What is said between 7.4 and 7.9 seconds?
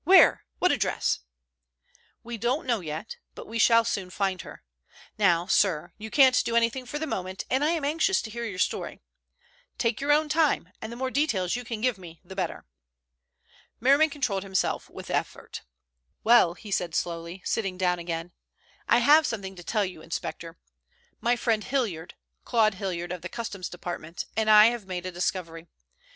and I am